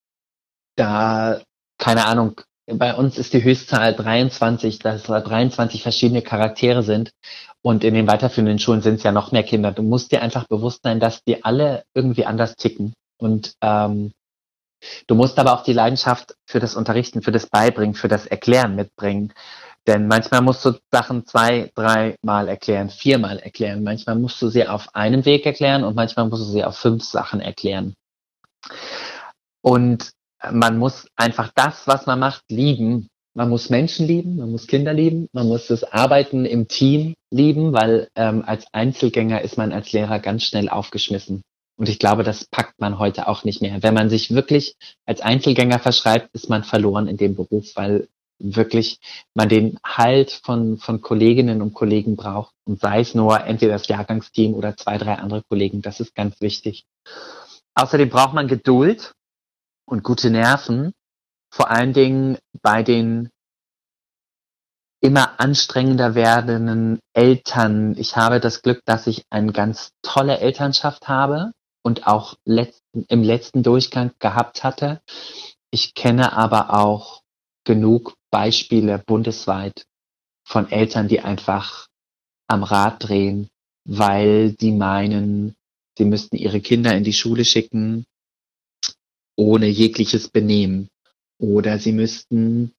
[0.75, 1.41] da,
[1.77, 7.11] keine Ahnung, bei uns ist die Höchstzahl 23, dass da 23 verschiedene Charaktere sind.
[7.61, 9.71] Und in den weiterführenden Schulen sind es ja noch mehr Kinder.
[9.71, 12.93] Du musst dir einfach bewusst sein, dass die alle irgendwie anders ticken.
[13.17, 14.11] Und ähm,
[15.07, 18.75] du musst aber auch die Leidenschaft für das Unterrichten, für das Beibringen, für das Erklären
[18.75, 19.33] mitbringen.
[19.87, 23.83] Denn manchmal musst du Sachen zwei, dreimal erklären, viermal erklären.
[23.83, 27.03] Manchmal musst du sie auf einem Weg erklären und manchmal musst du sie auf fünf
[27.03, 27.95] Sachen erklären.
[29.61, 30.13] Und
[30.51, 33.07] man muss einfach das, was man macht, lieben.
[33.35, 37.73] Man muss Menschen lieben, man muss Kinder lieben, man muss das Arbeiten im Team lieben,
[37.73, 41.41] weil ähm, als Einzelgänger ist man als Lehrer ganz schnell aufgeschmissen.
[41.75, 43.81] Und ich glaube, das packt man heute auch nicht mehr.
[43.81, 44.75] Wenn man sich wirklich
[45.07, 48.99] als Einzelgänger verschreibt, ist man verloren in dem Beruf, weil wirklich
[49.33, 52.53] man den Halt von, von Kolleginnen und Kollegen braucht.
[52.65, 55.81] Und sei es nur entweder das Jahrgangsteam oder zwei, drei andere Kollegen.
[55.81, 56.85] Das ist ganz wichtig.
[57.73, 59.13] Außerdem braucht man Geduld
[59.85, 60.93] und gute Nerven.
[61.53, 63.29] Vor allen Dingen bei den
[65.01, 67.95] immer anstrengender werdenden Eltern.
[67.97, 71.51] Ich habe das Glück, dass ich eine ganz tolle Elternschaft habe
[71.83, 75.01] und auch letzten, im letzten Durchgang gehabt hatte.
[75.71, 77.21] Ich kenne aber auch
[77.65, 79.85] genug Beispiele bundesweit
[80.47, 81.87] von Eltern, die einfach
[82.47, 83.49] am Rad drehen,
[83.85, 85.55] weil die meinen,
[85.97, 88.05] sie müssten ihre Kinder in die Schule schicken
[89.35, 90.89] ohne jegliches Benehmen.
[91.39, 92.73] Oder sie müssten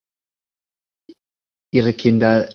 [1.70, 2.54] ihre Kinder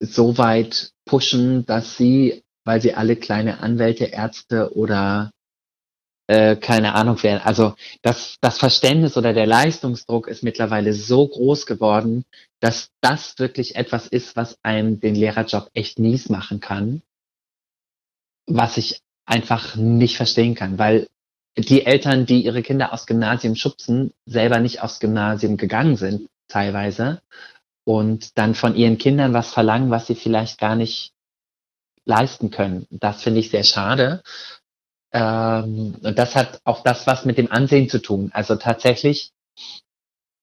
[0.00, 5.30] so weit pushen, dass sie, weil sie alle kleine Anwälte, Ärzte oder
[6.30, 7.40] äh, keine Ahnung werden.
[7.42, 12.24] Also das, das Verständnis oder der Leistungsdruck ist mittlerweile so groß geworden,
[12.60, 17.02] dass das wirklich etwas ist, was einem den Lehrerjob echt mies machen kann,
[18.46, 21.08] was ich einfach nicht verstehen kann, weil
[21.56, 27.20] die Eltern, die ihre Kinder aufs Gymnasium schubsen, selber nicht aufs Gymnasium gegangen sind, teilweise,
[27.84, 31.12] und dann von ihren Kindern was verlangen, was sie vielleicht gar nicht
[32.04, 32.86] leisten können.
[32.90, 34.22] Das finde ich sehr schade.
[35.12, 38.30] Ähm, und das hat auch das was mit dem Ansehen zu tun.
[38.32, 39.32] Also tatsächlich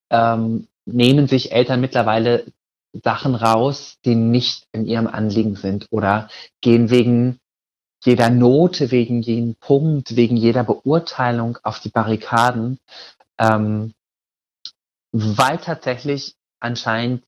[0.10, 2.46] ähm, nehmen sich Eltern mittlerweile
[3.04, 6.30] Sachen raus, die nicht in ihrem Anliegen sind oder
[6.62, 7.39] gehen wegen
[8.08, 12.80] jeder Note, wegen jedem Punkt, wegen jeder Beurteilung auf die Barrikaden,
[13.38, 13.93] ähm,
[15.12, 17.24] weil tatsächlich anscheinend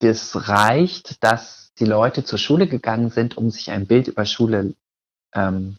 [0.00, 4.74] das reicht, dass die Leute zur Schule gegangen sind, um sich ein Bild über Schule
[5.32, 5.76] ähm,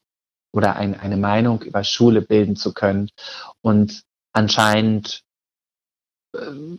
[0.54, 3.12] oder ein, eine Meinung über Schule bilden zu können
[3.62, 5.22] und anscheinend
[6.34, 6.78] äh,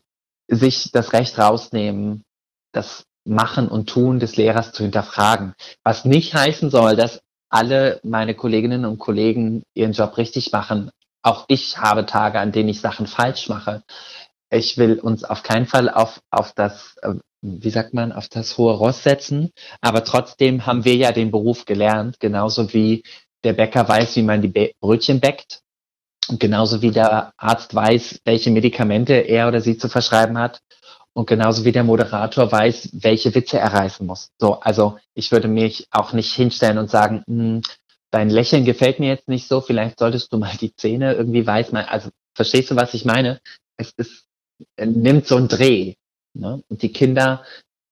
[0.48, 2.24] sich das Recht rausnehmen,
[2.72, 5.54] das Machen und Tun des Lehrers zu hinterfragen.
[5.84, 10.90] Was nicht heißen soll, dass alle meine Kolleginnen und Kollegen ihren Job richtig machen.
[11.22, 13.82] Auch ich habe Tage, an denen ich Sachen falsch mache.
[14.50, 18.56] Ich will uns auf keinen Fall auf, auf das, äh, wie sagt man, auf das
[18.56, 19.50] hohe Ross setzen.
[19.80, 23.02] Aber trotzdem haben wir ja den Beruf gelernt, genauso wie
[23.44, 25.60] der Bäcker weiß, wie man die Brötchen bäckt.
[26.28, 30.60] Und genauso wie der Arzt weiß, welche Medikamente er oder sie zu verschreiben hat.
[31.18, 34.30] Und genauso wie der Moderator weiß, welche Witze er reißen muss.
[34.38, 37.60] So, also ich würde mich auch nicht hinstellen und sagen, hm,
[38.12, 41.72] dein Lächeln gefällt mir jetzt nicht so, vielleicht solltest du mal die Zähne irgendwie weiß
[41.72, 41.86] mal.
[41.86, 43.40] Also verstehst du, was ich meine?
[43.76, 44.26] Es ist,
[44.78, 45.94] nimmt so einen Dreh.
[46.34, 46.62] Ne?
[46.68, 47.44] Und die Kinder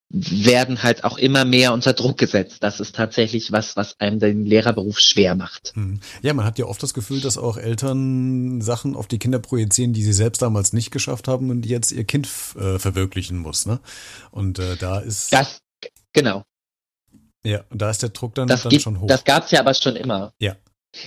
[0.08, 2.62] werden halt auch immer mehr unter Druck gesetzt.
[2.62, 5.72] Das ist tatsächlich was, was einem den Lehrerberuf schwer macht.
[5.74, 6.00] Hm.
[6.22, 9.92] Ja, man hat ja oft das Gefühl, dass auch Eltern Sachen auf die Kinder projizieren,
[9.92, 13.66] die sie selbst damals nicht geschafft haben und die jetzt ihr Kind äh, verwirklichen muss.
[13.66, 13.80] Ne?
[14.30, 15.60] Und äh, da ist das
[16.12, 16.44] genau.
[17.44, 19.06] Ja, und da ist der Druck dann, das dann gibt, schon hoch.
[19.06, 20.32] Das gab's ja aber schon immer.
[20.38, 20.56] Ja.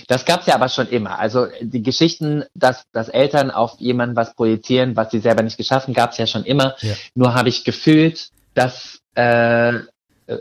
[0.08, 1.18] Das gab's ja aber schon immer.
[1.18, 5.94] Also die Geschichten, dass, dass Eltern auf jemanden was projizieren, was sie selber nicht geschaffen,
[5.94, 6.76] gab's ja schon immer.
[6.80, 6.94] Ja.
[7.14, 9.80] Nur habe ich gefühlt, dass äh,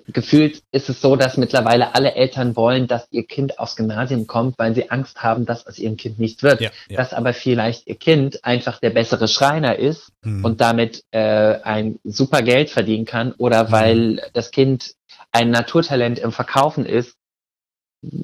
[0.07, 4.59] gefühlt ist es so, dass mittlerweile alle Eltern wollen, dass ihr Kind aufs Gymnasium kommt,
[4.59, 6.61] weil sie Angst haben, dass aus ihrem Kind nichts wird.
[6.61, 6.97] Ja, ja.
[6.97, 10.43] Dass aber vielleicht ihr Kind einfach der bessere Schreiner ist Hm.
[10.43, 11.19] und damit äh,
[11.63, 14.95] ein super Geld verdienen kann oder weil das Kind
[15.31, 17.15] ein Naturtalent im Verkaufen ist,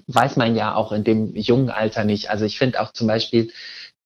[0.07, 2.29] weiß man ja auch in dem jungen Alter nicht.
[2.29, 3.51] Also ich finde auch zum Beispiel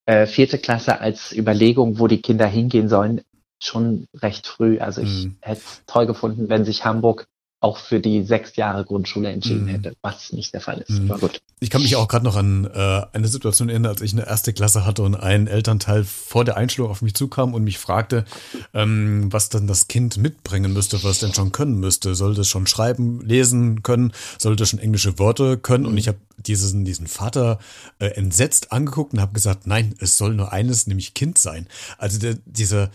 [0.06, 3.22] äh, vierte Klasse als Überlegung, wo die Kinder hingehen sollen,
[3.60, 4.78] schon recht früh.
[4.80, 5.36] Also ich Mhm.
[5.40, 7.26] hätte es toll gefunden, wenn sich Hamburg
[7.62, 9.68] auch für die sechs Jahre Grundschule entschieden Mhm.
[9.68, 10.98] hätte, was nicht der Fall ist.
[10.98, 11.08] Mhm.
[11.08, 11.42] Gut.
[11.60, 14.54] Ich kann mich auch gerade noch an äh, eine Situation erinnern, als ich eine erste
[14.54, 18.24] Klasse hatte und ein Elternteil vor der Einschulung auf mich zukam und mich fragte,
[18.72, 22.14] ähm, was dann das Kind mitbringen müsste, was es denn schon können müsste.
[22.14, 24.14] Sollte es schon schreiben, lesen können?
[24.38, 25.84] Sollte es schon englische Worte können?
[25.84, 27.58] Und ich habe diesen, diesen Vater
[27.98, 31.66] äh, entsetzt angeguckt und habe gesagt, nein, es soll nur eines, nämlich Kind sein.
[31.98, 32.90] Also der, dieser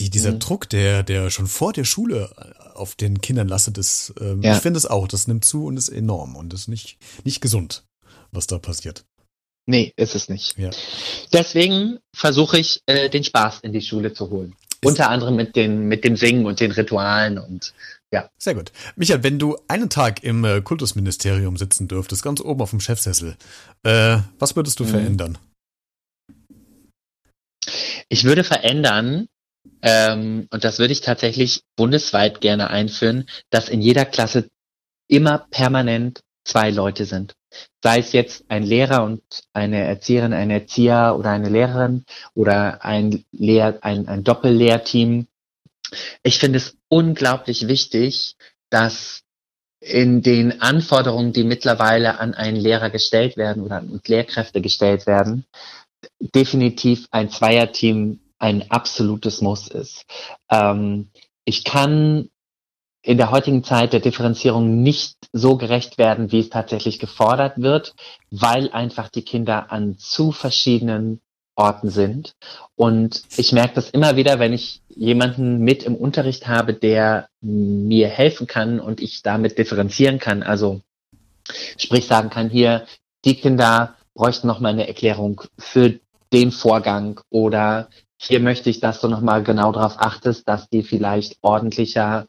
[0.00, 0.38] die, dieser mhm.
[0.38, 2.30] Druck, der, der schon vor der Schule
[2.74, 4.54] auf den Kindern lastet, ist, ähm, ja.
[4.54, 7.84] ich finde es auch, das nimmt zu und ist enorm und ist nicht, nicht gesund,
[8.30, 9.04] was da passiert.
[9.66, 10.56] Nee, ist es nicht.
[10.56, 10.70] Ja.
[11.32, 14.54] Deswegen versuche ich, äh, den Spaß in die Schule zu holen.
[14.80, 17.74] Ist Unter anderem mit, den, mit dem Singen und den Ritualen und
[18.10, 18.30] ja.
[18.38, 18.72] Sehr gut.
[18.96, 23.36] Michael, wenn du einen Tag im äh, Kultusministerium sitzen dürftest, ganz oben auf dem Chefsessel,
[23.82, 24.88] äh, was würdest du mhm.
[24.88, 25.38] verändern?
[28.08, 29.28] Ich würde verändern,
[29.82, 34.48] ähm, und das würde ich tatsächlich bundesweit gerne einführen, dass in jeder Klasse
[35.08, 37.34] immer permanent zwei Leute sind.
[37.82, 42.04] Sei es jetzt ein Lehrer und eine Erzieherin, ein Erzieher oder eine Lehrerin
[42.34, 45.26] oder ein, Lehr ein, ein Doppellehrteam.
[46.22, 48.36] Ich finde es unglaublich wichtig,
[48.70, 49.22] dass
[49.80, 55.46] in den Anforderungen, die mittlerweile an einen Lehrer gestellt werden oder an Lehrkräfte gestellt werden,
[56.20, 60.04] definitiv ein Zweierteam ein absolutes Muss ist.
[60.50, 61.10] Ähm,
[61.44, 62.28] ich kann
[63.02, 67.94] in der heutigen Zeit der Differenzierung nicht so gerecht werden, wie es tatsächlich gefordert wird,
[68.30, 71.20] weil einfach die Kinder an zu verschiedenen
[71.54, 72.34] Orten sind.
[72.76, 78.08] Und ich merke das immer wieder, wenn ich jemanden mit im Unterricht habe, der mir
[78.08, 80.42] helfen kann und ich damit differenzieren kann.
[80.42, 80.82] Also
[81.76, 82.86] sprich sagen kann, hier,
[83.24, 85.98] die Kinder bräuchten noch mal eine Erklärung für
[86.32, 91.38] den Vorgang oder hier möchte ich, dass du nochmal genau darauf achtest, dass die vielleicht
[91.40, 92.26] ordentlicher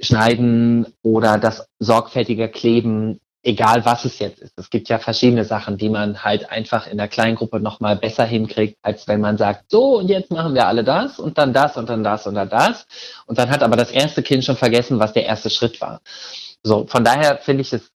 [0.00, 4.54] schneiden oder das sorgfältiger kleben, egal was es jetzt ist.
[4.56, 8.78] Es gibt ja verschiedene Sachen, die man halt einfach in der Kleingruppe nochmal besser hinkriegt,
[8.82, 11.88] als wenn man sagt, so und jetzt machen wir alle das und dann das und
[11.88, 12.86] dann das und dann das.
[13.26, 16.00] Und dann hat aber das erste Kind schon vergessen, was der erste Schritt war.
[16.62, 17.90] So, von daher finde ich, es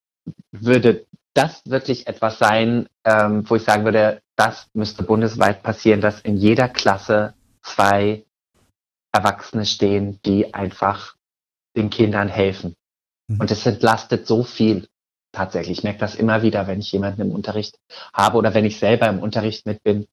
[0.51, 1.05] würde
[1.37, 6.37] das wirklich etwas sein, ähm, wo ich sagen würde, das müsste bundesweit passieren, dass in
[6.37, 8.25] jeder Klasse zwei
[9.11, 11.15] Erwachsene stehen, die einfach
[11.75, 12.75] den Kindern helfen.
[13.27, 13.39] Mhm.
[13.39, 14.87] Und es entlastet so viel
[15.31, 15.79] tatsächlich.
[15.79, 17.77] Ich merke das immer wieder, wenn ich jemanden im Unterricht
[18.13, 20.07] habe oder wenn ich selber im Unterricht mit bin,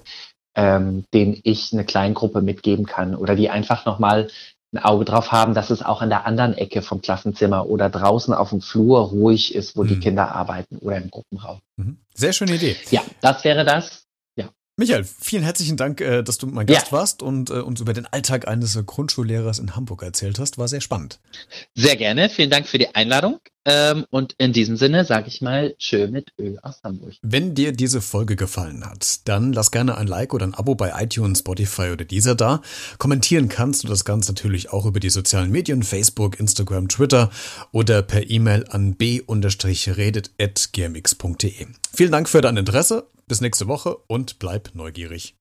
[0.55, 4.29] ähm, den ich eine Kleingruppe mitgeben kann oder die einfach nochmal
[4.75, 8.35] ein Auge drauf haben, dass es auch in der anderen Ecke vom Klassenzimmer oder draußen
[8.35, 9.89] auf dem Flur ruhig ist, wo mhm.
[9.89, 11.61] die Kinder arbeiten oder im Gruppenraum.
[11.77, 11.99] Mhm.
[12.15, 12.77] Sehr schöne Idee.
[12.91, 14.05] Ja, das wäre das.
[14.77, 16.93] Michael, vielen herzlichen Dank, äh, dass du mein Gast ja.
[16.93, 20.59] warst und äh, uns über den Alltag eines Grundschullehrers in Hamburg erzählt hast.
[20.59, 21.21] War sehr spannend.
[21.77, 22.29] Sehr gerne.
[22.29, 23.39] Vielen Dank für die Einladung.
[23.65, 27.15] Ähm, und in diesem Sinne sage ich mal schön mit Öl aus Hamburg.
[27.23, 30.93] Wenn dir diese Folge gefallen hat, dann lass gerne ein Like oder ein Abo bei
[31.03, 32.61] iTunes, Spotify oder dieser da.
[32.99, 37.31] Kommentieren kannst du das Ganze natürlich auch über die sozialen Medien, Facebook, Instagram, Twitter
[37.73, 41.67] oder per E-Mail an b-redet.gmx.de.
[41.93, 45.35] Vielen Dank für dein Interesse bis nächste Woche und bleib neugierig.